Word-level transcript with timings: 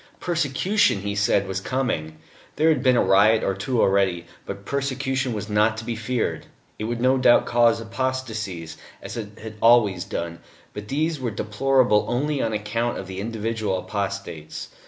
Persecution, 0.19 1.01
he 1.01 1.13
said, 1.13 1.47
was 1.47 1.61
coming. 1.61 2.17
There 2.55 2.69
had 2.69 2.81
been 2.81 2.95
a 2.97 3.03
riot 3.03 3.43
or 3.43 3.53
two 3.53 3.79
already. 3.79 4.25
But 4.47 4.65
persecution 4.65 5.31
was 5.31 5.47
not 5.47 5.77
to 5.77 5.83
be 5.85 5.95
feared. 5.95 6.47
It 6.79 6.85
would 6.85 6.99
no 6.99 7.19
doubt 7.19 7.45
cause 7.45 7.79
apostasies, 7.79 8.77
as 9.03 9.15
it 9.15 9.37
had 9.43 9.57
always 9.61 10.03
done, 10.03 10.39
but 10.73 10.87
these 10.87 11.19
were 11.19 11.29
deplorable 11.29 12.05
only 12.09 12.41
on 12.41 12.51
account 12.51 12.97
of 12.97 13.05
the 13.05 13.19
individual 13.19 13.77
apostates. 13.77 14.69